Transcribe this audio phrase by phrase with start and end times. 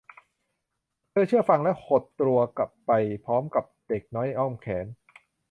[1.09, 2.91] เธอเชื่อฟังและหดตตัวกลับไป
[3.25, 4.85] พร้อมกับเด็กน้อยในอ้อมแขน